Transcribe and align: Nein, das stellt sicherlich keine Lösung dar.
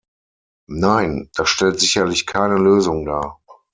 Nein, 0.71 1.29
das 1.35 1.49
stellt 1.49 1.79
sicherlich 1.79 2.25
keine 2.25 2.55
Lösung 2.57 3.05
dar. 3.05 3.39